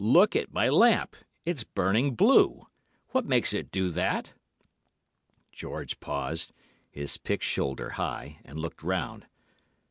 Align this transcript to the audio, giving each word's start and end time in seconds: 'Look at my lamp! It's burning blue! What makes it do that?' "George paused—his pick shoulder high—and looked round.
'Look 0.03 0.35
at 0.35 0.51
my 0.51 0.67
lamp! 0.67 1.15
It's 1.45 1.63
burning 1.63 2.15
blue! 2.15 2.65
What 3.09 3.23
makes 3.27 3.53
it 3.53 3.69
do 3.69 3.89
that?' 3.91 4.33
"George 5.51 5.99
paused—his 5.99 7.17
pick 7.17 7.43
shoulder 7.43 7.91
high—and 7.91 8.57
looked 8.57 8.81
round. 8.81 9.27